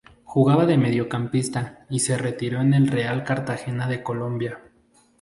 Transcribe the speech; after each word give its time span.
Jugaba 0.23 0.65
de 0.65 0.79
mediocampista 0.79 1.85
y 1.87 1.99
se 1.99 2.17
retiró 2.17 2.59
en 2.61 2.73
el 2.73 2.87
Real 2.87 3.23
Cartagena 3.23 3.87
de 3.87 4.01
Colombia. 4.01 4.59